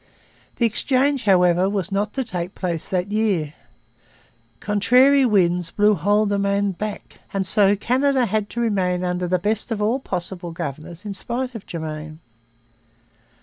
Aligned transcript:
The 0.55 0.65
exchange, 0.65 1.25
however, 1.25 1.69
was 1.69 1.91
not 1.91 2.11
to 2.13 2.23
take 2.23 2.55
place 2.55 2.87
that 2.89 3.11
year. 3.11 3.53
Contrary 4.59 5.27
winds 5.27 5.69
blew 5.69 5.93
Haldimand 5.93 6.79
back; 6.79 7.19
and 7.35 7.45
so 7.45 7.75
Canada 7.75 8.25
had 8.25 8.49
to 8.49 8.59
remain 8.59 9.03
under 9.03 9.27
the 9.27 9.37
best 9.37 9.69
of 9.71 9.79
all 9.79 9.99
possible 9.99 10.53
governors 10.53 11.05
in 11.05 11.13
spite 11.13 11.53
of 11.53 11.67
Germain. 11.67 12.19